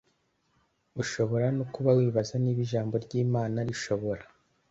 Ushobora 1.01 1.47
no 1.57 1.63
kuba 1.73 1.89
wibaza 1.97 2.33
niba 2.43 2.59
ijambo 2.65 2.93
ry 3.05 3.13
imana 3.23 3.57
rishobora 3.67 4.23